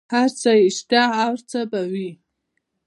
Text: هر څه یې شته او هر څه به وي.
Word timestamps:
هر 0.13 0.29
څه 0.39 0.51
یې 0.59 0.67
شته 0.77 1.01
او 1.07 1.11
هر 1.19 1.35
څه 1.49 1.59
به 1.71 1.81
وي. 1.91 2.09